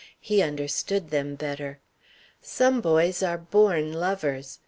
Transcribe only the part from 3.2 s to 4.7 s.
are born lovers.